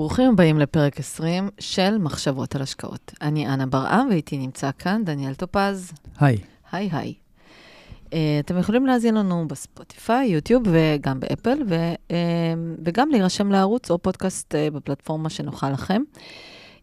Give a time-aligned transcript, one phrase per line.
[0.00, 3.12] ברוכים הבאים לפרק 20 של מחשבות על השקעות.
[3.22, 5.92] אני אנה ברעם, ואיתי נמצא כאן דניאל טופז.
[6.18, 6.36] היי.
[6.72, 7.14] היי היי.
[8.04, 12.12] Uh, אתם יכולים להאזין לנו בספוטיפיי, יוטיוב וגם באפל, ו, uh,
[12.84, 16.02] וגם להירשם לערוץ או פודקאסט uh, בפלטפורמה שנוחה לכם.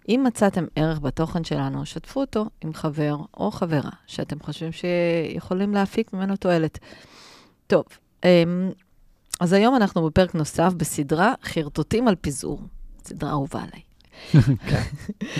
[0.09, 6.13] אם מצאתם ערך בתוכן שלנו, שתפו אותו עם חבר או חברה שאתם חושבים שיכולים להפיק
[6.13, 6.79] ממנו תועלת.
[7.68, 7.84] טוב,
[8.21, 8.27] um,
[9.39, 12.59] אז היום אנחנו בפרק נוסף בסדרה חרטוטים על פיזור.
[13.07, 13.82] סדרה אהובה עליי.
[14.68, 14.82] כן,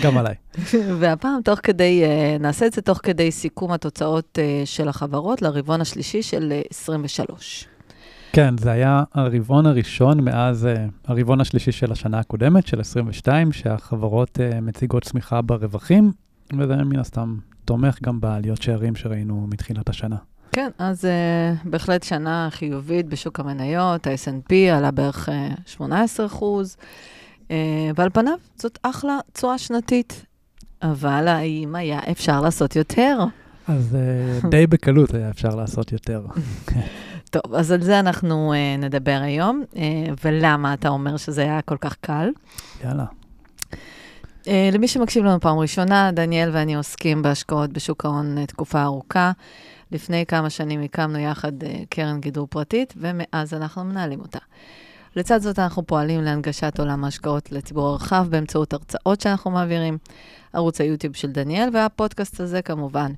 [0.02, 0.34] גם עליי.
[1.00, 5.80] והפעם, תוך כדי, uh, נעשה את זה תוך כדי סיכום התוצאות uh, של החברות לרבעון
[5.80, 7.68] השלישי של uh, 23.
[8.32, 10.68] כן, זה היה הרבעון הראשון מאז
[11.06, 16.12] הרבעון השלישי של השנה הקודמת, של 22, שהחברות מציגות צמיחה ברווחים,
[16.58, 20.16] וזה מן הסתם תומך גם בעליות שערים שראינו מתחילת השנה.
[20.52, 25.32] כן, אז uh, בהחלט שנה חיובית בשוק המניות, ה-S&P עלה בערך uh,
[25.66, 26.76] 18 אחוז,
[27.96, 30.24] ועל פניו זאת אחלה תשואה שנתית.
[30.82, 33.18] אבל האם היה אפשר לעשות יותר?
[33.68, 33.96] אז
[34.42, 36.26] uh, די בקלות היה אפשר לעשות יותר.
[37.30, 39.76] טוב, אז על זה אנחנו uh, נדבר היום, uh,
[40.24, 42.28] ולמה אתה אומר שזה היה כל כך קל.
[42.84, 43.04] יאללה.
[44.44, 49.32] Uh, למי שמקשיב לנו פעם ראשונה, דניאל ואני עוסקים בהשקעות בשוק ההון uh, תקופה ארוכה.
[49.92, 54.38] לפני כמה שנים הקמנו יחד uh, קרן גידור פרטית, ומאז אנחנו מנהלים אותה.
[55.16, 59.98] לצד זאת, אנחנו פועלים להנגשת עולם ההשקעות לציבור הרחב באמצעות הרצאות שאנחנו מעבירים,
[60.52, 63.12] ערוץ היוטיוב של דניאל והפודקאסט הזה כמובן.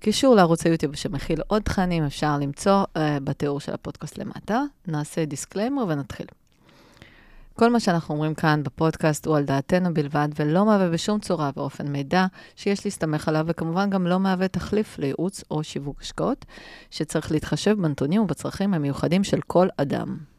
[0.00, 4.62] קישור לערוץ היוטיוב שמכיל עוד תכנים אפשר למצוא uh, בתיאור של הפודקאסט למטה.
[4.86, 6.26] נעשה disclaimer ונתחיל.
[7.54, 11.88] כל מה שאנחנו אומרים כאן בפודקאסט הוא על דעתנו בלבד, ולא מהווה בשום צורה ואופן
[11.88, 16.44] מידע שיש להסתמך עליו, וכמובן גם לא מהווה תחליף לייעוץ או שיווק השקעות,
[16.90, 20.31] שצריך להתחשב בנתונים ובצרכים המיוחדים של כל אדם.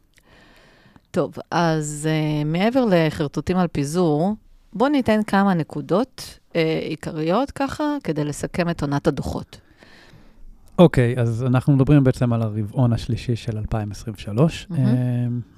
[1.13, 4.35] טוב, אז uh, מעבר לחרטוטים על פיזור,
[4.73, 9.61] בואו ניתן כמה נקודות uh, עיקריות ככה, כדי לסכם את עונת הדוחות.
[10.79, 14.75] אוקיי, okay, אז אנחנו מדברים בעצם על הרבעון השלישי של 2023, mm-hmm.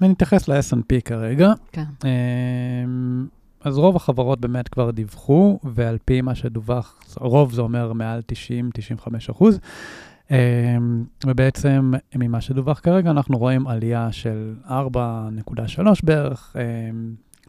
[0.00, 1.52] ונתייחס ל-S&P כרגע.
[1.72, 1.84] כן.
[3.60, 8.20] אז רוב החברות באמת כבר דיווחו, ועל פי מה שדווח, רוב זה אומר מעל
[9.00, 9.58] 90-95 אחוז.
[11.26, 14.72] ובעצם ממה שדווח כרגע, אנחנו רואים עלייה של 4.3
[16.02, 16.56] בערך,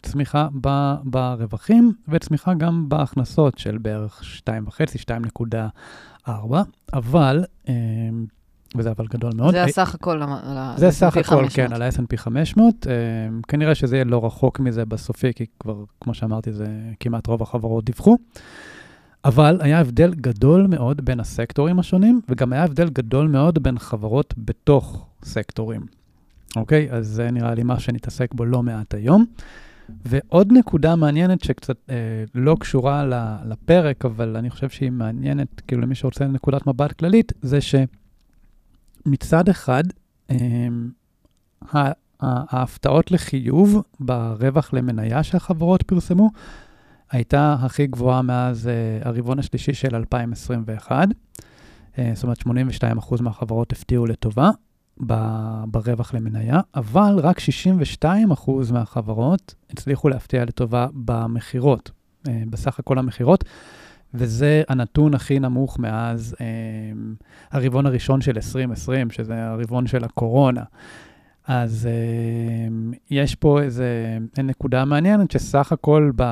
[0.01, 5.51] צמיחה ב, ברווחים וצמיחה גם בהכנסות של בערך 2.5,
[6.27, 6.31] 2.4,
[6.93, 7.43] אבל,
[8.75, 9.51] וזה אבל גדול מאוד.
[9.51, 10.79] זה הסך הכל על ה-S&P 500.
[10.79, 12.87] זה סך הכל, כן, על ה-S&P 500.
[13.47, 16.67] כנראה שזה יהיה לא רחוק מזה בסופי, כי כבר, כמו שאמרתי, זה
[16.99, 18.17] כמעט רוב החברות דיווחו.
[19.25, 24.33] אבל היה הבדל גדול מאוד בין הסקטורים השונים, וגם היה הבדל גדול מאוד בין חברות
[24.37, 25.81] בתוך סקטורים.
[26.55, 26.91] אוקיי?
[26.91, 29.25] אז זה נראה לי מה שנתעסק בו לא מעט היום.
[30.05, 31.95] ועוד נקודה מעניינת שקצת אה,
[32.35, 33.05] לא קשורה
[33.45, 39.83] לפרק, אבל אני חושב שהיא מעניינת, כאילו למי שרוצה נקודת מבט כללית, זה שמצד אחד,
[40.31, 40.37] אה,
[42.21, 46.29] ההפתעות לחיוב ברווח למניה שהחברות פרסמו,
[47.11, 48.69] הייתה הכי גבוהה מאז
[49.01, 51.07] uh, הרבעון השלישי של 2021.
[51.07, 54.49] Uh, זאת אומרת, 82% מהחברות הפתיעו לטובה
[55.07, 57.39] ב- ברווח למניה, אבל רק
[58.03, 58.03] 62%
[58.71, 61.91] מהחברות הצליחו להפתיע לטובה במכירות,
[62.27, 63.43] uh, בסך הכל המכירות,
[64.13, 70.63] וזה הנתון הכי נמוך מאז uh, הרבעון הראשון של 2020, שזה הרבעון של הקורונה.
[71.47, 76.23] אז uh, יש פה איזה נקודה מעניינת שסך הכל, ב,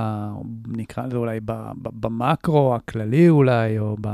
[0.67, 4.09] נקרא לזה אולי ב, ב, במקרו הכללי אולי, או ב...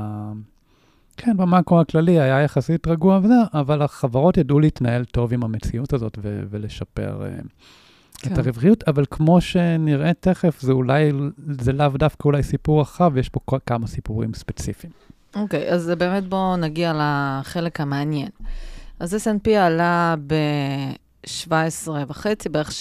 [1.18, 6.18] כן, במקרו הכללי היה יחסית רגוע וזה, אבל החברות ידעו להתנהל טוב עם המציאות הזאת
[6.22, 7.48] ו- ולשפר uh,
[8.18, 8.34] כן.
[8.34, 11.12] את הרווחיות, אבל כמו שנראה תכף, זה אולי,
[11.62, 14.94] זה לאו דווקא אולי סיפור רחב, יש פה כמה סיפורים ספציפיים.
[15.36, 18.30] אוקיי, okay, אז באמת בואו נגיע לחלק המעניין.
[19.02, 22.72] אז S&P עלה ב-17.5, בערך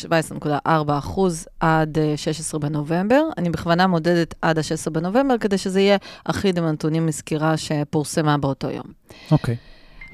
[0.48, 0.68] 17.4
[0.98, 3.22] אחוז עד 16 בנובמבר.
[3.38, 8.70] אני בכוונה מודדת עד ה-16 בנובמבר, כדי שזה יהיה אחיד עם הנתונים מסקירה שפורסמה באותו
[8.70, 8.86] יום.
[9.30, 9.54] אוקיי.
[9.54, 9.58] Okay.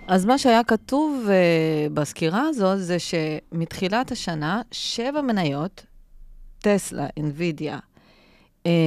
[0.09, 5.87] אז מה שהיה כתוב uh, בסקירה הזו, זה שמתחילת השנה, שבע מניות,
[6.59, 7.79] טסלה, אינווידיה,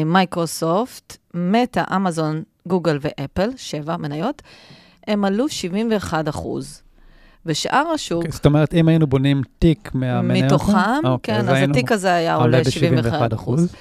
[0.06, 4.42] מייקרוסופט, מטא, אמזון, גוגל ואפל, שבע מניות,
[5.08, 6.82] הם עלו 71 אחוז.
[7.46, 8.30] ושאר השוק...
[8.30, 10.46] זאת אומרת, אם היינו בונים תיק מהמניות...
[10.46, 13.74] מתוכם, אוקיי, כן, אז, אז התיק הזה היה עולה 71 אחוז.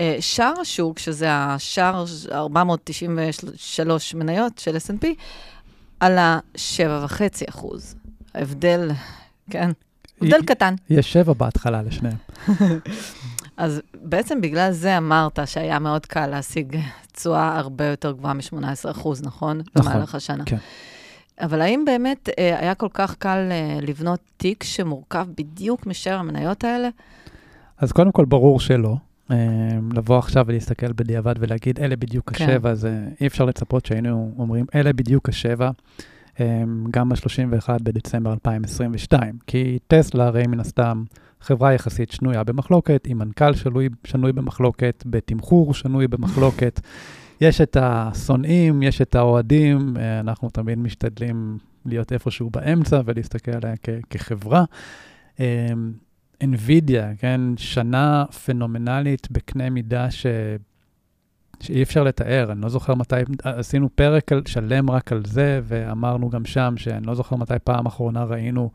[0.00, 5.06] אה, שער השוק, שזה השער 493 מניות של S&P,
[6.00, 6.60] עלה 7.5
[7.48, 7.94] אחוז.
[8.34, 8.90] ההבדל,
[9.50, 9.70] כן,
[10.20, 10.74] הבדל קטן.
[10.90, 12.16] יש שבע בהתחלה לשניהם.
[13.56, 16.78] אז בעצם בגלל זה אמרת שהיה מאוד קל להשיג
[17.12, 19.22] תשואה הרבה יותר גבוהה מ-18%, נכון?
[19.22, 20.44] נכון, במהלך השנה.
[20.46, 20.56] כן.
[21.40, 26.64] אבל האם באמת אה, היה כל כך קל אה, לבנות תיק שמורכב בדיוק משאר המניות
[26.64, 26.88] האלה?
[27.78, 28.96] אז קודם כל, ברור שלא.
[29.30, 29.36] אה,
[29.94, 32.44] לבוא עכשיו ולהסתכל בדיעבד ולהגיד, אלה בדיוק כן.
[32.44, 35.70] השבע, זה אי אפשר לצפות שהיינו אומרים, אלה בדיוק השבע,
[36.40, 39.38] אה, גם ב-31 בדצמבר 2022.
[39.46, 41.04] כי טסלה הרי מן הסתם
[41.40, 46.80] חברה יחסית שנויה במחלוקת, עם מנכ"ל שנוי, שנוי במחלוקת, בתמחור שנוי במחלוקת.
[47.40, 53.74] יש את השונאים, יש את האוהדים, אה, אנחנו תמיד משתדלים להיות איפשהו באמצע ולהסתכל עליה
[53.82, 54.64] כ- כחברה.
[55.40, 55.68] אה,
[56.44, 60.26] NVIDIA, כן, שנה פנומנלית בקנה מידה ש...
[61.60, 62.52] שאי אפשר לתאר.
[62.52, 67.14] אני לא זוכר מתי, עשינו פרק שלם רק על זה, ואמרנו גם שם שאני לא
[67.14, 68.70] זוכר מתי פעם אחרונה ראינו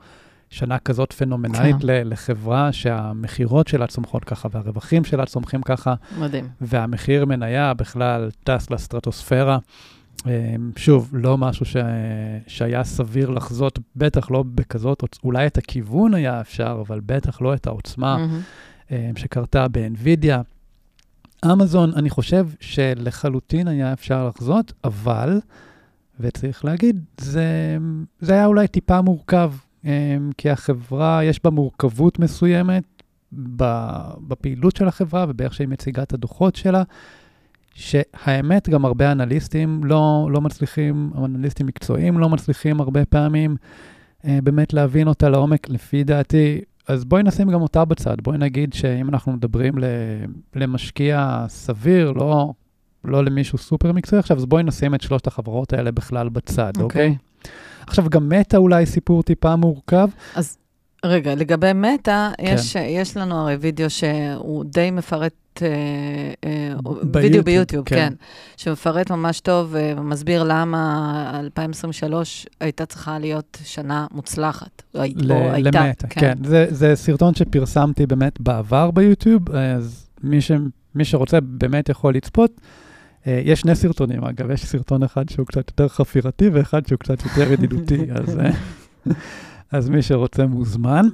[0.54, 1.88] שנה כזאת פנומנלית כן.
[1.88, 6.48] לחברה שהמכירות שלה צומחות ככה והרווחים שלה צומחים ככה, מדהים.
[6.62, 9.58] והמחיר מניה בכלל טס לסטרטוספירה.
[10.28, 11.76] אה, שוב, לא משהו ש...
[12.48, 17.68] שהיה סביר לחזות, בטח לא בכזאת, אולי את הכיוון היה אפשר, אבל בטח לא את
[17.68, 18.28] העוצמה.
[18.92, 20.42] אה, שקרתה באנווידיה.
[21.52, 25.40] אמזון, אני חושב שלחלוטין היה אפשר לחזות, אבל,
[26.20, 27.78] וצריך להגיד, זה,
[28.20, 29.52] זה היה אולי טיפה מורכב,
[30.38, 32.84] כי החברה, יש בה מורכבות מסוימת
[34.28, 36.84] בפעילות של החברה ובאיך שהיא מציגה את הדוחות שלה,
[37.74, 43.56] שהאמת, גם הרבה אנליסטים לא, לא מצליחים, אנליסטים מקצועיים לא מצליחים הרבה פעמים
[44.26, 46.62] אה, באמת להבין אותה לעומק, לפי דעתי.
[46.88, 48.16] אז בואי נשים גם אותה בצד.
[48.24, 49.74] בואי נגיד שאם אנחנו מדברים
[50.56, 52.54] למשקיע סביר, לא,
[53.04, 56.84] לא למישהו סופר מקצועי עכשיו, אז בואי נשים את שלושת החברות האלה בכלל בצד, אוקיי?
[56.84, 57.18] אוקיי.
[57.88, 60.10] עכשיו, גם מטא אולי סיפור טיפה מורכב.
[61.06, 62.56] רגע, לגבי מטא, כן.
[62.58, 65.68] יש, יש לנו הרי וידאו שהוא די מפרט, אה,
[66.44, 67.96] אה, ביוטיוב, וידאו ביוטיוב, כן.
[67.96, 68.14] כן,
[68.58, 74.84] שמפרט ממש טוב אה, ומסביר למה 2023 הייתה צריכה להיות שנה מוצלחת.
[74.94, 76.34] ל- או הייתה, למטא, כן.
[76.44, 80.52] זה, זה סרטון שפרסמתי באמת בעבר ביוטיוב, אז מי, ש,
[80.96, 82.52] מי שרוצה באמת יכול לצפות.
[83.28, 87.24] אה, יש שני סרטונים, אגב, יש סרטון אחד שהוא קצת יותר חפירתי ואחד שהוא קצת
[87.24, 88.52] יותר ידידותי, אז, אה,
[89.78, 91.06] אז מי שרוצה מוזמן.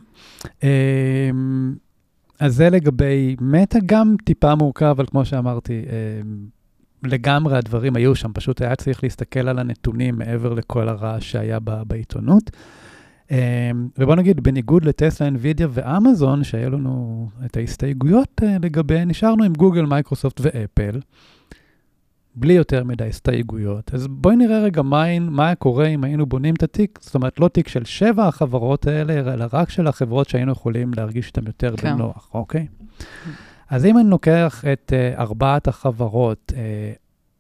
[0.64, 1.30] אה,
[2.40, 6.22] אז זה לגבי מטא, גם טיפה מורכב, אבל כמו שאמרתי, אה,
[7.04, 11.84] לגמרי הדברים היו שם, פשוט היה צריך להסתכל על הנתונים מעבר לכל הרעש שהיה ב-
[11.84, 12.52] בעיתונות.
[13.30, 13.32] Um,
[13.98, 19.86] ובוא נגיד, בניגוד לטסלה, אינווידיה ואמזון, שהיו לנו את ההסתייגויות uh, לגביהן, נשארנו עם גוגל,
[19.86, 21.00] מייקרוסופט ואפל,
[22.40, 23.94] בלי יותר מדי הסתייגויות.
[23.94, 27.40] אז בואי נראה רגע מה, מה היה קורה אם היינו בונים את התיק, זאת אומרת,
[27.40, 31.78] לא תיק של שבע החברות האלה, אלא רק של החברות שהיינו יכולים להרגיש איתן יותר
[31.78, 31.94] כן.
[31.94, 32.68] בנוח, אוקיי?
[33.70, 36.56] אז אם אני לוקח את uh, ארבעת החברות, uh,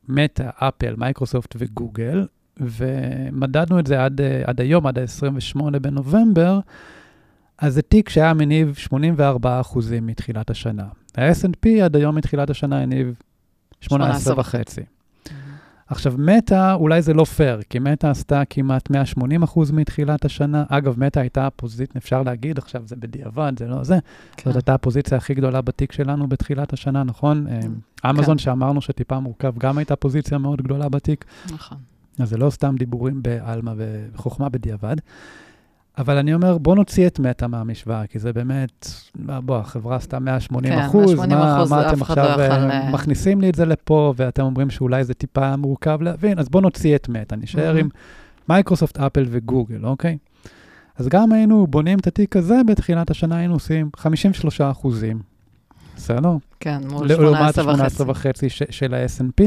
[0.08, 2.26] מטא, אפל, מייקרוסופט וגוגל,
[2.60, 6.60] ומדדנו את זה עד, אה, עד היום, עד ה-28 בנובמבר,
[7.58, 8.94] אז זה תיק שהיה מניב 84%
[10.02, 10.86] מתחילת השנה.
[11.18, 13.16] ה-S&P עד היום מתחילת השנה הניב
[13.84, 13.94] 18.5.
[15.88, 18.94] עכשיו, מטא, אולי זה לא פייר, כי מטא עשתה כמעט 180%
[19.74, 20.64] מתחילת השנה.
[20.70, 23.98] אגב, מטא הייתה הפוזיציה, אפשר להגיד עכשיו, זה בדיעבד, זה לא זה.
[24.38, 24.50] כן.
[24.50, 27.48] זאת הייתה הפוזיציה הכי גדולה בתיק שלנו בתחילת השנה, נכון?
[28.10, 31.26] אמזון, שאמרנו שטיפה מורכב, גם הייתה פוזיציה מאוד גדולה בתיק.
[31.54, 31.78] נכון.
[32.20, 34.96] אז זה לא סתם דיבורים בעלמא וחוכמה בדיעבד.
[36.00, 40.74] אבל אני אומר, בוא נוציא את מטא מהמשוואה, כי זה באמת, בוא, החברה עשתה 180
[40.74, 43.56] כן, אחוז, 180 מה, אחוז, מה אתם לא עכשיו יכל, אה, אה, מכניסים לי את
[43.56, 47.68] זה לפה, ואתם אומרים שאולי זה טיפה מורכב להבין, אז בוא נוציא את מטא, נשאר
[47.68, 47.80] מהמם.
[47.80, 47.90] עם
[48.50, 50.18] מייקרוסופט, אפל וגוגל, אוקיי?
[50.98, 55.20] אז גם היינו בונים את התיק הזה, בתחילת השנה היינו עושים 53 אחוזים,
[55.96, 56.36] בסדר?
[56.60, 59.44] כן, מול לעומת 18 ה-18 וחצי של ה-S&P,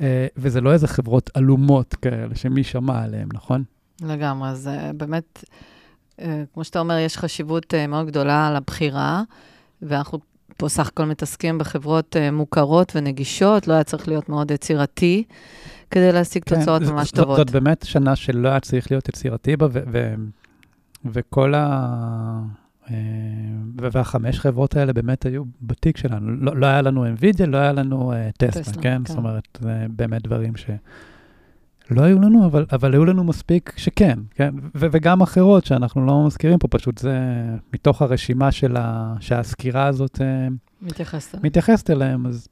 [0.00, 3.64] אה, וזה לא איזה חברות עלומות כאלה שמי שמע עליהן, נכון?
[4.02, 5.44] לגמרי, אז אה, באמת,
[6.20, 9.22] אה, כמו שאתה אומר, יש חשיבות אה, מאוד גדולה לבחירה,
[9.82, 10.18] ואנחנו
[10.56, 15.24] פה סך הכל מתעסקים בחברות מוכרות ונגישות, לא היה צריך להיות מאוד יצירתי
[15.90, 17.36] כדי להשיג תוצאות ז- ממש זאת- טובות.
[17.36, 20.14] זאת באמת שנה שלא היה צריך להיות יצירתי בה, ו- ו-
[21.04, 22.40] וכל ה...
[23.76, 26.30] והחמש חברות האלה באמת היו בתיק שלנו.
[26.36, 28.80] לא, לא היה לנו NVIDIA, לא היה לנו טסלה, כן?
[28.82, 29.02] כן.
[29.06, 30.52] זאת אומרת, זה באמת דברים
[31.88, 34.54] שלא היו לנו, אבל, אבל היו לנו מספיק שכן, כן?
[34.74, 37.18] ו- וגם אחרות שאנחנו לא מזכירים פה, פשוט זה
[37.72, 39.14] מתוך הרשימה של ה...
[39.20, 40.52] שהסקירה הזאת uh,
[40.82, 41.38] מתייחסת.
[41.42, 42.48] מתייחסת אליהם, אז,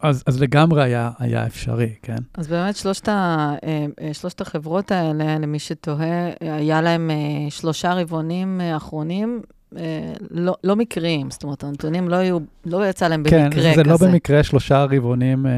[0.00, 2.16] אז, אז לגמרי היה, היה אפשרי, כן?
[2.34, 7.94] אז באמת שלושת, ה, אה, אה, שלושת החברות האלה, למי שתוהה, היה להם אה, שלושה
[7.94, 9.40] רבעונים אה, אחרונים
[9.76, 13.70] אה, לא, לא מקריים, זאת אומרת, הנתונים לא היו, לא יצא להם כן, במקרה זה
[13.72, 13.82] כזה.
[13.82, 15.52] לא במקרה שלושה רבעונים אה,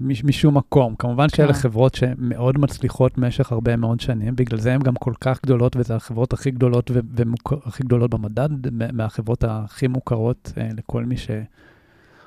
[0.00, 0.94] מש- משום מקום.
[0.98, 1.58] כמובן שאלה כן.
[1.58, 5.94] חברות שמאוד מצליחות במשך הרבה מאוד שנים, בגלל זה הן גם כל כך גדולות, וזה
[5.96, 11.30] החברות הכי גדולות והכי גדולות במדד, מה- מהחברות הכי מוכרות אה, לכל מי ש...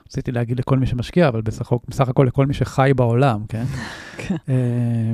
[0.08, 3.64] רציתי להגיד לכל מי שמשקיע, אבל בסך, בסך הכל לכל מי שחי בעולם, כן?
[4.18, 4.36] כן.
[4.50, 5.14] אה,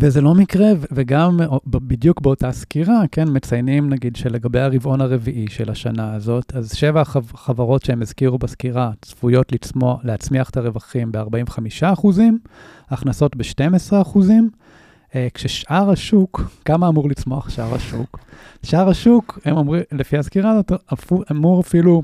[0.00, 6.14] וזה לא מקרה, וגם בדיוק באותה סקירה, כן, מציינים נגיד שלגבי הרבעון הרביעי של השנה
[6.14, 12.38] הזאת, אז שבע החב- חברות שהם הזכירו בסקירה צפויות לצמוח, להצמיח את הרווחים ב-45 אחוזים,
[12.90, 14.50] הכנסות ב-12 אחוזים,
[15.14, 18.18] אה, כששאר השוק, כמה אמור לצמוח שאר השוק?
[18.62, 20.72] שאר השוק, הם אומרים, לפי הסקירה הזאת,
[21.30, 22.02] אמור אפילו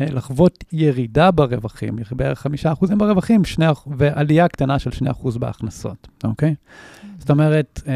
[0.00, 6.54] לחוות ירידה ברווחים, בערך 5% ברווחים, שני, ועלייה קטנה של 2% בהכנסות, אוקיי?
[7.18, 7.94] זאת אומרת, אה,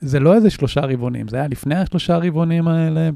[0.00, 3.10] זה לא איזה שלושה רבעונים, זה היה לפני השלושה רבעונים האלה.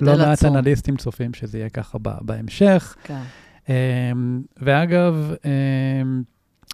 [0.00, 0.44] לא מעט.
[0.44, 2.96] אנליסטים צופים שזה יהיה ככה בהמשך.
[3.04, 3.20] כן.
[3.68, 4.12] אה,
[4.62, 6.02] ואגב, אה,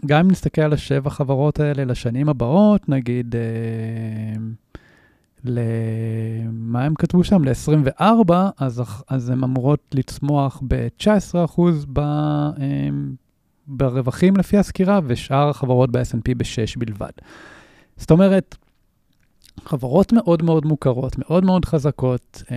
[0.07, 4.41] גם אם נסתכל על השבע חברות האלה לשנים הבאות, נגיד, אה,
[5.47, 7.45] למה הם כתבו שם?
[7.45, 11.61] ל-24, אז, אז הן אמורות לצמוח ב-19%
[11.93, 12.89] ב, אה,
[13.67, 17.11] ברווחים לפי הסקירה, ושאר החברות ב-S&P ב-6 בלבד.
[17.97, 18.57] זאת אומרת,
[19.65, 22.57] חברות מאוד מאוד מוכרות, מאוד מאוד חזקות, אה,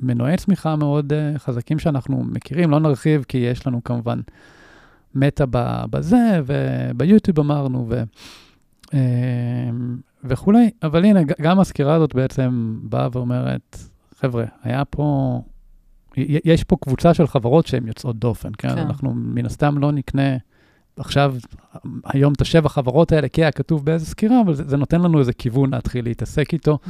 [0.00, 4.20] מנועי צמיחה מאוד אה, חזקים שאנחנו מכירים, לא נרחיב כי יש לנו כמובן
[5.14, 8.02] מטא ב- בזה, וביוטיוב אמרנו, ו,
[8.94, 9.70] אה,
[10.24, 13.78] וכולי, אבל הנה, גם הסקירה הזאת בעצם באה ואומרת,
[14.20, 15.40] חבר'ה, היה פה,
[16.16, 18.68] יש פה קבוצה של חברות שהן יוצאות דופן, כן?
[18.68, 18.78] כן.
[18.78, 20.36] אנחנו מן הסתם לא נקנה
[20.96, 21.34] עכשיו,
[22.04, 25.18] היום את השבע חברות האלה, כי היה כתוב באיזה סקירה, אבל זה, זה נותן לנו
[25.18, 26.78] איזה כיוון להתחיל להתעסק איתו.
[26.84, 26.88] Mm.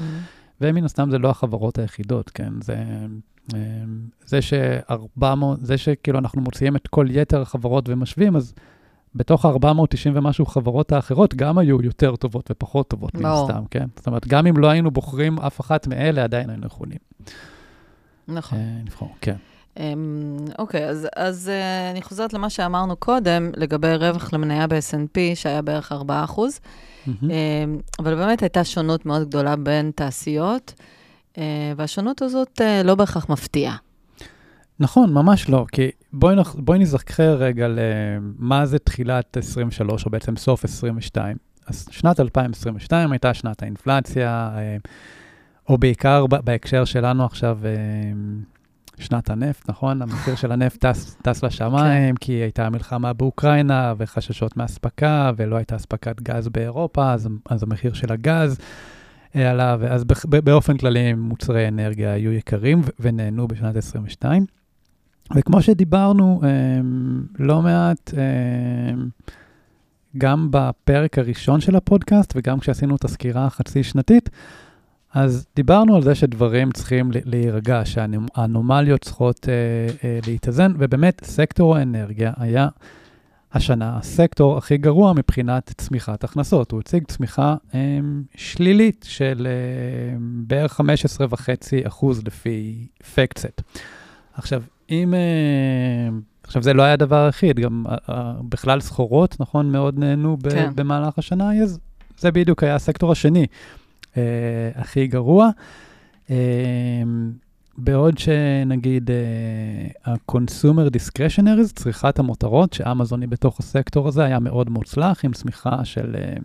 [0.60, 2.52] ומן הסתם זה לא החברות היחידות, כן?
[2.60, 2.76] זה,
[3.54, 3.58] אה,
[4.26, 5.24] זה ש-400,
[5.60, 8.54] זה שכאילו אנחנו מוציאים את כל יתר החברות ומשווים, אז
[9.14, 13.24] בתוך ה-490 ומשהו חברות האחרות גם היו יותר טובות ופחות טובות, מן.
[13.24, 13.86] הסתם, כן?
[13.96, 16.98] זאת אומרת, גם אם לא היינו בוחרים אף אחת מאלה, עדיין היינו יכולים
[18.28, 18.58] נכון.
[18.58, 19.36] אה, לבחור, כן.
[19.76, 25.62] אמ, אוקיי, אז, אז אה, אני חוזרת למה שאמרנו קודם, לגבי רווח למניה ב-S&P, שהיה
[25.62, 26.60] בערך 4 אחוז.
[27.06, 27.30] מהמם.
[27.30, 30.74] אמ, אבל באמת הייתה שונות מאוד גדולה בין תעשיות,
[31.38, 33.76] אה, והשונות הזאת אה, לא בהכרח מפתיעה.
[34.80, 36.54] נכון, ממש לא, כי בואי, נח...
[36.54, 41.36] בואי נזכר רגע למה זה תחילת 23, או בעצם סוף 22.
[41.66, 44.76] אז שנת 2022 הייתה שנת האינפלציה, אה,
[45.68, 47.70] או בעיקר בהקשר שלנו עכשיו, אה,
[48.98, 50.02] שנת הנפט, נכון?
[50.02, 56.20] המחיר של הנפט טס, טס לשמיים, כי הייתה מלחמה באוקראינה וחששות מאספקה, ולא הייתה אספקת
[56.20, 58.58] גז באירופה, אז, אז המחיר של הגז
[59.36, 60.04] אה, עלה, ואז
[60.44, 64.46] באופן כללי מוצרי אנרגיה היו יקרים ונהנו בשנת 22.
[65.36, 69.08] וכמו שדיברנו אמ, לא מעט, אמ,
[70.18, 74.30] גם בפרק הראשון של הפודקאסט וגם כשעשינו את הסקירה החצי שנתית,
[75.14, 79.54] אז דיברנו על זה שדברים צריכים להירגע, שהאנומליות צריכות אה,
[80.04, 82.68] אה, להתאזן, ובאמת סקטור האנרגיה היה
[83.52, 86.70] השנה הסקטור הכי גרוע מבחינת צמיחת הכנסות.
[86.70, 87.98] הוא הציג צמיחה אה,
[88.34, 91.34] שלילית של אה, בערך 15.5
[91.86, 93.62] אחוז לפי פקטסט.
[94.34, 94.62] עכשיו,
[94.92, 95.14] אם...
[95.14, 96.08] אה,
[96.42, 100.48] עכשיו, זה לא היה הדבר היחיד, גם אה, אה, בכלל סחורות, נכון, מאוד נהנו ב-
[100.48, 100.70] כן.
[100.74, 101.78] במהלך השנה, אז
[102.18, 103.46] זה בדיוק היה הסקטור השני
[104.16, 104.22] אה,
[104.74, 105.50] הכי גרוע.
[106.30, 106.36] אה,
[107.78, 115.24] בעוד שנגיד אה, ה-consumer discretionaries, צריכת המותרות, שאמזון היא בתוך הסקטור הזה, היה מאוד מוצלח,
[115.24, 116.16] עם צמיחה של...
[116.16, 116.36] אה,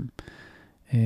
[0.93, 0.97] אה,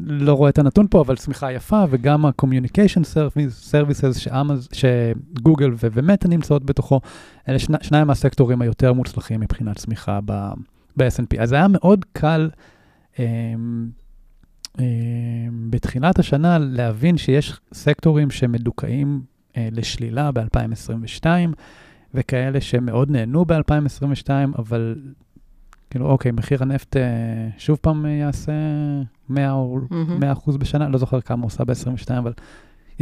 [0.00, 5.86] לא רואה את הנתון פה, אבל צמיחה יפה, וגם ה-communication service- services שאמז, שגוגל ו-
[5.92, 7.00] ומטה נמצאות בתוכו,
[7.48, 10.52] אלה שני, שניים מהסקטורים היותר מוצלחים מבחינת צמיחה ב-
[10.96, 11.42] ב-S&P.
[11.42, 12.50] אז היה מאוד קל
[13.18, 13.24] אה,
[14.80, 14.84] אה,
[15.70, 19.22] בתחילת השנה להבין שיש סקטורים שמדוכאים
[19.56, 21.26] אה, לשלילה ב-2022,
[22.14, 24.96] וכאלה שמאוד נהנו ב-2022, אבל
[25.94, 27.02] כאילו, אוקיי, מחיר הנפט אה,
[27.58, 28.52] שוב פעם אה, יעשה
[29.28, 30.20] 100 או מהמם.
[30.20, 32.32] 100 אחוז בשנה, לא זוכר כמה הוא עושה ב-22, אבל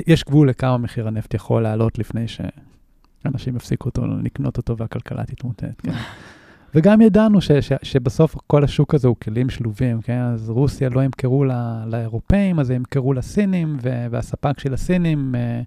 [0.07, 5.65] יש גבול לכמה מחיר הנפט יכול לעלות לפני שאנשים יפסיקו אותו, לקנות אותו והכלכלה תתמוטט,
[5.83, 5.93] כן.
[6.75, 10.21] וגם ידענו ש, ש, שבסוף כל השוק הזה הוא כלים שלובים, כן?
[10.21, 15.63] אז רוסיה לא ימכרו ל- לאירופאים, אז הם ימכרו לסינים, ו- והספק של הסינים, אה,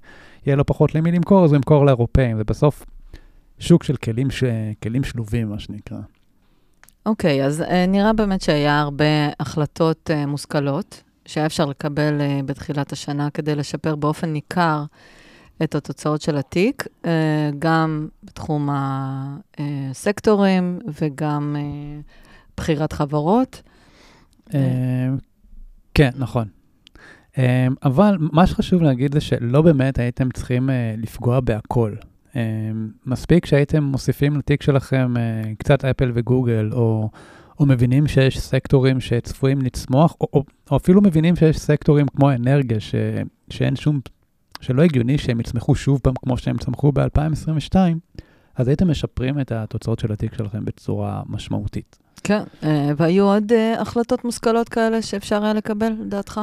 [0.46, 2.38] יהיה לו פחות למי למכור, אז הוא ימכור לאירופאים.
[2.38, 2.86] זה בסוף
[3.60, 4.44] שוק של כלים, ש-
[4.84, 5.98] כלים שלובים, מה שנקרא.
[7.06, 9.06] אוקיי, אז uh, נראה באמת שהיה הרבה
[9.40, 14.84] החלטות uh, מושכלות, שהיה אפשר לקבל uh, בתחילת השנה כדי לשפר באופן ניכר
[15.64, 17.08] את התוצאות של התיק, uh,
[17.60, 18.70] גם בתחום
[19.58, 22.04] הסקטורים וגם uh,
[22.58, 23.62] בחירת חברות.
[24.50, 24.54] Uh,
[25.94, 26.48] כן, נכון.
[27.84, 31.96] אבל מה שחשוב להגיד זה שלא באמת הייתם צריכים לפגוע בהכל.
[32.36, 37.10] אמ, מספיק שהייתם מוסיפים לתיק שלכם אה, קצת אפל וגוגל, או,
[37.60, 42.80] או מבינים שיש סקטורים שצפויים לצמוח, או, או, או אפילו מבינים שיש סקטורים כמו אנרגיה,
[42.80, 42.96] ש,
[43.50, 44.00] שאין שום,
[44.62, 47.76] שלא הגיוני שהם יצמחו שוב פעם כמו שהם צמחו ב-2022,
[48.56, 51.98] אז הייתם משפרים את התוצאות של התיק שלכם בצורה משמעותית.
[52.24, 56.42] כן, אה, והיו עוד אה, החלטות מושכלות כאלה שאפשר היה לקבל, לדעתך?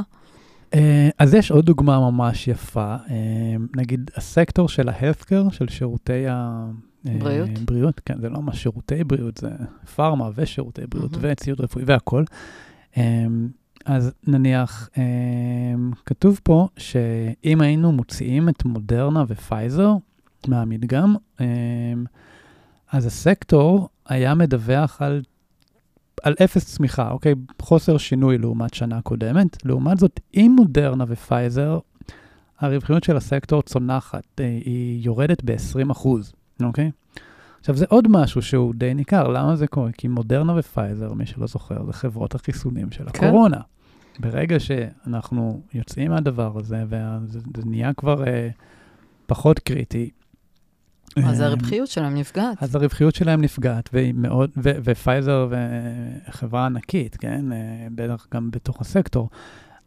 [0.74, 6.66] אה, אז יש עוד דוגמה ממש יפה, אה, נגיד הסקטור של ה-healthcare, של שירותי ה...
[7.08, 7.48] אה, בריאות?
[7.58, 9.48] בריאות, כן, זה לא ממש שירותי בריאות, זה
[9.94, 11.18] פארמה ושירותי בריאות mm-hmm.
[11.20, 12.24] וציוד רפואי והכול.
[13.84, 14.88] אז נניח,
[16.06, 19.92] כתוב פה שאם היינו מוציאים את מודרנה ופייזר
[20.48, 21.14] מהמדגם,
[22.92, 25.22] אז הסקטור היה מדווח על
[26.22, 27.34] על אפס צמיחה, אוקיי?
[27.62, 29.64] חוסר שינוי לעומת שנה קודמת.
[29.64, 31.78] לעומת זאת, עם מודרנה ופייזר,
[32.60, 36.06] הרווחיות של הסקטור צונחת, אה, היא יורדת ב-20%,
[36.62, 36.90] אוקיי?
[37.60, 39.28] עכשיו, זה עוד משהו שהוא די ניכר.
[39.28, 39.92] למה זה קורה?
[39.92, 43.26] כי מודרנה ופייזר, מי שלא זוכר, זה חברות החיסונים של כן.
[43.26, 43.60] הקורונה.
[44.18, 48.48] ברגע שאנחנו יוצאים מהדבר הזה, וזה נהיה כבר אה,
[49.26, 50.10] פחות קריטי,
[51.16, 52.62] אז אה, הרווחיות שלהם נפגעת.
[52.62, 57.52] אז הרווחיות שלהם נפגעת, והיא מאוד, ו, ופייזר וחברה ענקית, כן?
[57.52, 57.58] אה,
[57.94, 59.28] בטח גם בתוך הסקטור,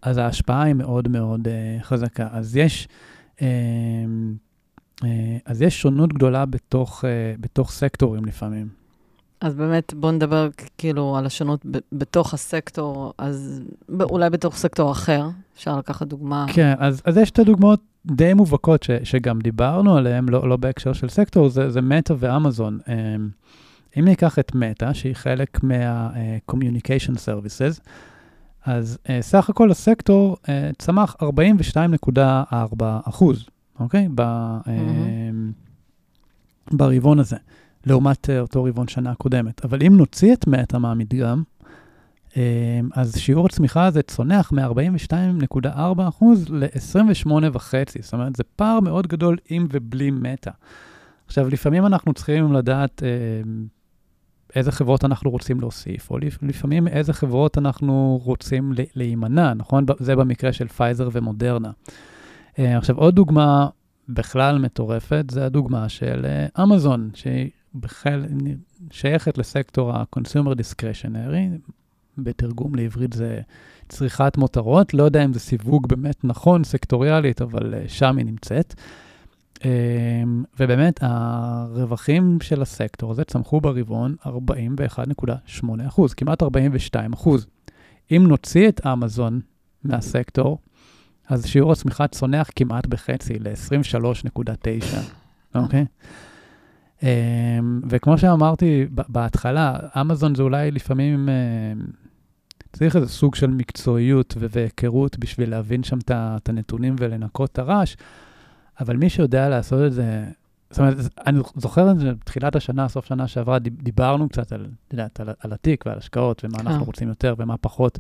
[0.02, 2.28] אז ההשפעה היא מאוד מאוד uh, חזקה.
[2.32, 2.88] אז יש,
[3.36, 3.40] uh,
[5.02, 5.06] uh,
[5.46, 7.08] אז יש שונות גדולה בתוך, uh,
[7.42, 8.68] בתוך סקטורים לפעמים.
[9.42, 13.64] אז באמת, בואו נדבר כאילו על השונות ב- בתוך הסקטור, אז
[14.02, 16.46] אולי בתוך סקטור אחר, אפשר לקחת דוגמה.
[16.54, 20.94] כן, אז, אז יש את הדוגמאות די מובהקות ש, שגם דיברנו עליהן, לא, לא בהקשר
[20.94, 22.80] של סקטור, זה, זה מטא ואמזון.
[22.88, 23.30] אמ,
[24.00, 27.82] אם ניקח את מטא, שהיא חלק מה-communication services,
[28.66, 32.18] אז uh, סך הכל הסקטור uh, צמח 42.4
[33.04, 33.46] אחוז,
[33.80, 34.08] אוקיי?
[34.16, 35.54] ב, mm-hmm.
[36.72, 37.38] ברבעון הזה.
[37.86, 39.66] לעומת אה, אותו רבעון שנה קודמת.
[39.66, 41.55] אבל אם נוציא את מטא מהמדגם, אה,
[42.94, 48.02] אז שיעור הצמיחה הזה צונח מ-42.4% ל-28.5%.
[48.02, 50.52] זאת אומרת, זה פער מאוד גדול עם ובלי מטא.
[51.26, 53.10] עכשיו, לפעמים אנחנו צריכים לדעת אה,
[54.56, 59.86] איזה חברות אנחנו רוצים להוסיף, או לפעמים איזה חברות אנחנו רוצים להימנע, נכון?
[60.00, 61.72] זה במקרה של פייזר ומודרנה.
[62.58, 63.68] עכשיו, עוד דוגמה
[64.10, 66.26] בכלל מטורפת, זה הדוגמה של
[66.64, 67.50] אמזון, שהיא
[68.92, 71.72] שייכת לסקטור ה-consumer discretionary,
[72.18, 73.42] בתרגום לעברית זה
[73.90, 78.74] צריכת מותרות, לא יודע אם זה סיווג באמת נכון סקטוריאלית, אבל uh, שם היא נמצאת.
[79.58, 79.62] Um,
[80.60, 87.48] ובאמת, הרווחים של הסקטור הזה צמחו ברבעון 41.8 אחוז, כמעט 42 אחוז.
[88.12, 89.40] אם נוציא את אמזון
[89.84, 90.58] מהסקטור,
[91.30, 94.98] אז שיעור הצמיחה צונח כמעט בחצי, ל-23.9,
[95.56, 95.82] אוקיי?
[95.82, 95.86] Okay?
[97.04, 101.86] אמ, וכמו שאמרתי בהתחלה, אמזון זה אולי לפעמים, אמ,
[102.78, 107.96] צריך איזה סוג של מקצועיות והיכרות בשביל להבין שם את הנתונים ולנקות את הרעש,
[108.80, 110.26] אבל מי שיודע לעשות את זה,
[110.70, 110.96] זאת אומרת,
[111.28, 115.54] אני זוכר את זה בתחילת השנה, סוף שנה שעברה, דיברנו קצת על, יודעת, על, על
[115.54, 116.86] התיק ועל השקעות ומה אנחנו כן.
[116.86, 118.00] רוצים יותר ומה פחות.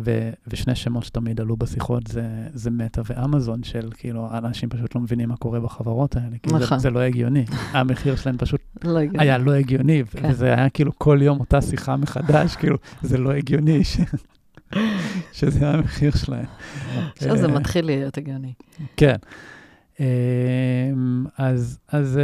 [0.00, 5.00] ו- ושני שמות שתמיד עלו בשיחות זה, זה מטא ואמזון, של כאילו, אנשים פשוט לא
[5.00, 6.38] מבינים מה קורה בחברות האלה.
[6.42, 6.78] כאילו נכון.
[6.78, 7.44] זה, זה לא הגיוני.
[7.72, 10.28] המחיר שלהם פשוט לא היה לא הגיוני, כן.
[10.30, 13.96] וזה היה כאילו כל יום אותה שיחה מחדש, כאילו, זה לא הגיוני ש...
[15.32, 16.46] שזה המחיר שלהם.
[17.16, 18.52] עכשיו זה מתחיל להיות הגיוני.
[18.96, 19.16] כן.
[20.00, 20.04] אמ,
[21.38, 22.18] אז, אז,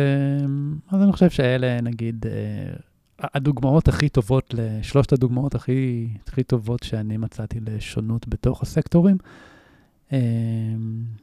[0.45, 2.77] אמ, אז אני חושב שאלה, נגיד, אה,
[3.23, 9.17] הדוגמאות הכי טובות, שלושת הדוגמאות הכי, הכי טובות שאני מצאתי לשונות בתוך הסקטורים.
[10.13, 10.19] אמ,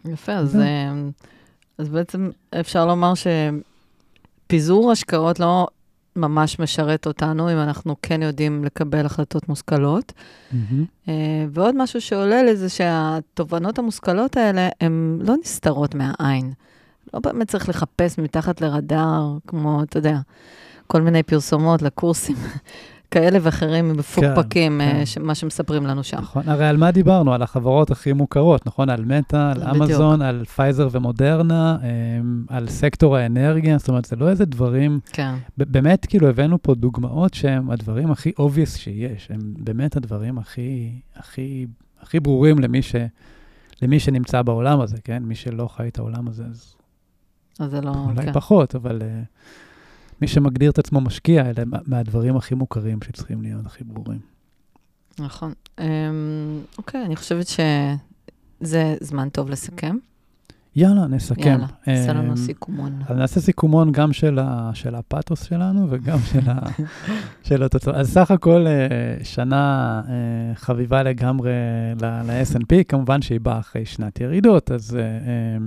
[0.06, 0.94] יפה, אז, אה,
[1.78, 2.30] אז בעצם
[2.60, 3.14] אפשר לומר
[4.46, 5.68] שפיזור השקעות לא
[6.16, 10.14] ממש משרת אותנו, אם אנחנו כן יודעים לקבל החלטות מושכלות.
[10.52, 11.08] Mm-hmm.
[11.52, 16.54] ועוד משהו שעולה לי זה שהתובנות המושכלות האלה, הן לא נסתרות מהעין.
[17.14, 20.18] לא באמת צריך לחפש מתחת לרדאר, כמו, אתה יודע.
[20.88, 22.36] כל מיני פרסומות לקורסים,
[23.12, 25.06] כאלה ואחרים מפוקפקים, כן, אה, כן.
[25.06, 26.18] ש- מה שמספרים לנו שם.
[26.18, 27.34] נכון, הרי על מה דיברנו?
[27.34, 28.90] על החברות הכי מוכרות, נכון?
[28.90, 29.76] על מטא, על בדיוק.
[29.76, 35.36] אמזון, על פייזר ומודרנה, אמ, על סקטור האנרגיה, זאת אומרת, זה לא איזה דברים, כן,
[35.58, 41.66] באמת, כאילו, הבאנו פה דוגמאות שהם הדברים הכי obvious שיש, הם באמת הדברים הכי, הכי,
[42.02, 42.96] הכי ברורים למי, ש,
[43.82, 45.24] למי שנמצא בעולם הזה, כן?
[45.24, 46.76] מי שלא חי את העולם הזה, אז
[47.60, 47.92] אז זה לא...
[48.06, 48.34] אולי כן.
[48.34, 49.04] פחות, אבל uh,
[50.22, 54.20] מי שמגדיר את עצמו משקיע, אלה מה- מהדברים הכי מוכרים שצריכים להיות הכי ברורים.
[55.20, 55.54] נכון.
[55.80, 55.86] אמ,
[56.78, 59.98] אוקיי, אני חושבת שזה זמן טוב לסכם.
[60.76, 61.42] יאללה, נסכם.
[61.50, 63.02] יאללה, עשה אמ, לנו סיכומון.
[63.08, 66.60] אז נעשה סיכומון גם של, ה, של הפאתוס שלנו וגם של, ה,
[67.48, 67.96] של התוצאות.
[67.96, 68.84] אז סך הכל אה,
[69.24, 70.14] שנה אה,
[70.56, 71.52] חביבה לגמרי
[72.02, 75.58] ל- ל-S&P, כמובן שהיא באה אחרי שנת ירידות, אז אה,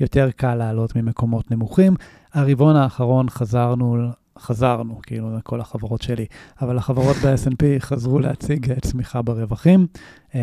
[0.00, 1.94] יותר קל לעלות ממקומות נמוכים.
[2.34, 3.96] הרבעון האחרון חזרנו,
[4.38, 6.26] חזרנו, כאילו, לכל החברות שלי,
[6.62, 9.86] אבל החברות ב-S&P חזרו להציג אה, צמיחה ברווחים,
[10.34, 10.40] אה,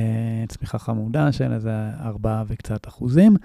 [0.47, 3.37] צמיחה חמודה של איזה 4 וקצת אחוזים.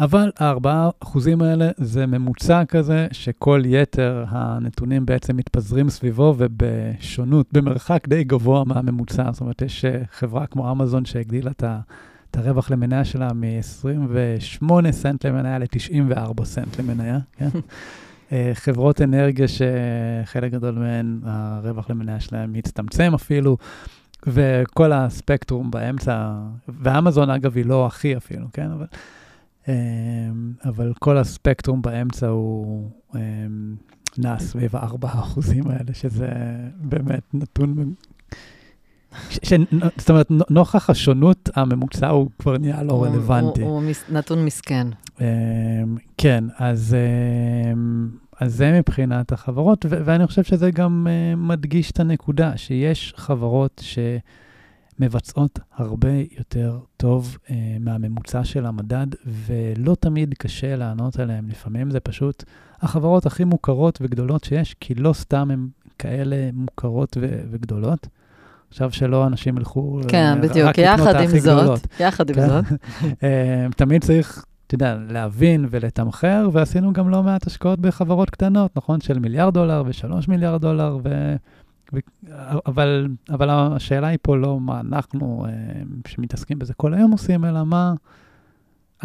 [0.00, 8.08] אבל הארבעה אחוזים האלה זה ממוצע כזה שכל יתר הנתונים בעצם מתפזרים סביבו ובשונות, במרחק
[8.08, 9.32] די גבוה מהממוצע.
[9.32, 11.80] זאת אומרת, יש אה, חברה כמו אמזון שהגדילה את ה...
[12.34, 17.48] את הרווח למניה שלה מ-28 סנט למניה ל-94 סנט למניה, כן?
[18.32, 23.56] אה, חברות אנרגיה שחלק גדול מהן, הרווח למניה שלהן הצטמצם אפילו,
[24.26, 26.32] וכל הספקטרום באמצע,
[26.68, 28.70] ואמזון אגב היא לא הכי אפילו, כן?
[28.70, 28.86] אבל,
[29.68, 29.74] אה,
[30.64, 33.20] אבל כל הספקטרום באמצע הוא אה,
[34.18, 36.28] נע סביב ה-4 האחוזים האלה, שזה
[36.76, 37.94] באמת נתון...
[39.96, 43.62] זאת אומרת, נו- נוכח השונות, הממוצע הוא כבר נהיה לא רלוונטי.
[43.62, 44.86] הוא נתון מסכן.
[45.20, 45.24] אמ,
[46.18, 46.96] כן, אז,
[47.72, 48.08] אמ,
[48.40, 53.82] אז זה מבחינת החברות, ו- ואני חושב שזה גם אה, מדגיש את הנקודה, שיש חברות
[54.98, 61.44] שמבצעות הרבה יותר טוב אה, מהממוצע של המדד, ולא תמיד קשה לענות עליהן.
[61.48, 62.44] לפעמים זה פשוט
[62.80, 68.08] החברות הכי מוכרות וגדולות שיש, כי לא סתם הן כאלה מוכרות ו- וגדולות.
[68.74, 70.78] עכשיו שלא אנשים ילכו אה, כן, רק בדיוק.
[70.78, 71.66] יחד עם גדולות.
[71.66, 72.48] זאת, יחד עם כן?
[72.48, 72.64] זאת,
[73.22, 79.00] אה, תמיד צריך, אתה יודע, להבין ולתמחר, ועשינו גם לא מעט השקעות בחברות קטנות, נכון?
[79.00, 81.34] של מיליארד דולר ושלוש מיליארד דולר, ו...
[81.92, 81.98] ו...
[82.66, 85.52] אבל, אבל השאלה היא פה לא מה אנחנו, אה,
[86.06, 87.94] שמתעסקים בזה כל היום עושים, אלא מה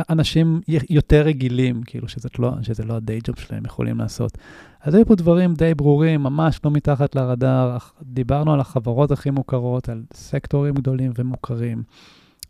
[0.09, 4.37] אנשים יותר רגילים, כאילו, שזה לא, שזה לא הדיי ג'וב שלהם, יכולים לעשות.
[4.81, 7.77] אז היו פה דברים די ברורים, ממש לא מתחת לרדאר.
[8.01, 11.83] דיברנו על החברות הכי מוכרות, על סקטורים גדולים ומוכרים.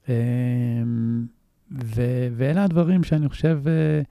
[0.09, 0.13] אמ,
[1.71, 4.01] ו- ואלה הדברים שאני חושב אה,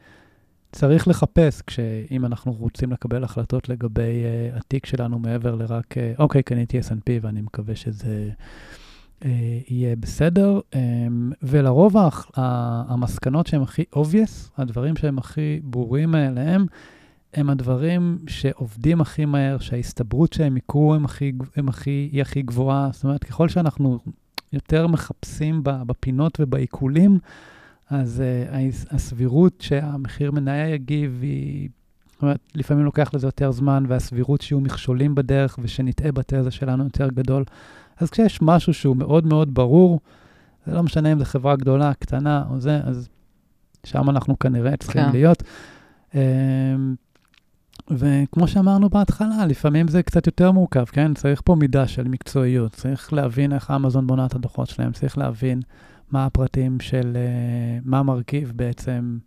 [0.72, 6.42] צריך לחפש, כשאם אנחנו רוצים לקבל החלטות לגבי אה, התיק שלנו מעבר לרק, אה, אוקיי,
[6.42, 8.30] קניתי S&P ואני מקווה שזה
[9.68, 10.60] יהיה בסדר.
[10.74, 11.96] אמ, ולרוב
[12.36, 16.66] המסקנות שהן הכי obvious, הדברים שהם הכי ברורים מאליהם,
[17.34, 22.90] הם הדברים שעובדים הכי מהר, שההסתברות שהם יקרו הם הכי, הם הכי, היא הכי גבוהה.
[22.92, 23.98] זאת אומרת, ככל שאנחנו
[24.52, 27.18] יותר מחפשים בפינות ובעיקולים,
[27.90, 31.68] אז uh, הסבירות שהמחיר מניה יגיב היא...
[32.12, 37.08] זאת אומרת, לפעמים לוקח לזה יותר זמן, והסבירות שיהיו מכשולים בדרך ושנטעה בתזה שלנו יותר
[37.08, 37.44] גדול.
[38.00, 40.00] אז כשיש משהו שהוא מאוד מאוד ברור,
[40.66, 43.08] זה לא משנה אם זו חברה גדולה, קטנה או זה, אז
[43.86, 45.12] שם אנחנו כנראה צריכים כן.
[45.12, 45.42] להיות.
[46.14, 46.94] אמ,
[47.90, 51.14] וכמו שאמרנו בהתחלה, לפעמים זה קצת יותר מורכב, כן?
[51.14, 55.60] צריך פה מידה של מקצועיות, צריך להבין איך אמזון בונה את הדוחות שלהם, צריך להבין
[56.10, 59.18] מה הפרטים של, אה, מה המרכיב בעצם,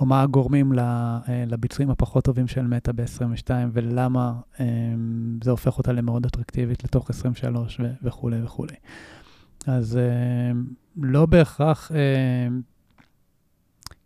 [0.00, 4.66] או מה הגורמים אה, לביצועים הפחות טובים של מטא ב-22, ולמה אה,
[5.44, 8.74] זה הופך אותה למאוד אטרקטיבית לתוך 23 ו- וכולי וכולי.
[9.66, 10.52] אז אה,
[10.96, 12.48] לא בהכרח, אה,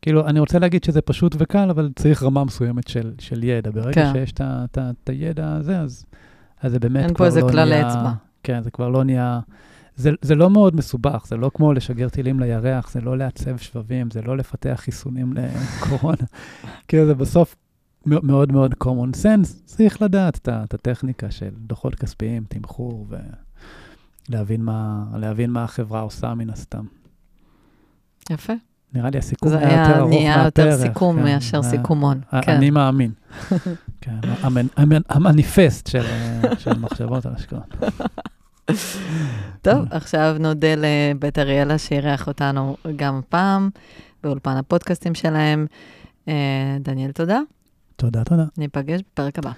[0.03, 3.71] כאילו, אני רוצה להגיד שזה פשוט וקל, אבל צריך רמה מסוימת של, של ידע.
[3.71, 4.13] ברגע כן.
[4.13, 4.33] שיש
[4.79, 6.05] את הידע הזה, אז,
[6.61, 7.89] אז זה באמת אין פה כבר איזה לא כלל נהיה...
[7.89, 8.13] אצבע.
[8.43, 9.41] כן, זה כבר לא נהיה...
[9.97, 14.11] זה, זה לא מאוד מסובך, זה לא כמו לשגר טילים לירח, זה לא לעצב שבבים,
[14.11, 16.17] זה לא לפתח חיסונים לקורונה.
[16.89, 17.57] כאילו זה בסוף
[18.07, 23.07] מאוד מאוד common sense, צריך לדעת את, את הטכניקה של דוחות כספיים, תמחור,
[24.29, 26.85] ולהבין מה, להבין מה החברה עושה מן הסתם.
[28.31, 28.53] יפה.
[28.95, 31.71] נראה לי הסיכום זה היה יותר היה ארוך נהיה יותר מהפרק, סיכום כן, מאשר זה-
[31.71, 32.21] סיכומון.
[32.43, 32.53] כן.
[32.53, 33.13] אני מאמין.
[34.01, 36.03] כן, המנ- המנ- המניפסט של,
[36.59, 37.75] של מחשבות על השקעות.
[39.63, 43.71] טוב, עכשיו נודה לבית אריאלה שאירח אותנו גם הפעם
[44.23, 45.67] באולפן הפודקאסטים שלהם.
[46.29, 47.41] אה, דניאל, תודה.
[47.97, 48.45] תודה, תודה.
[48.59, 49.53] ניפגש בפרק הבא.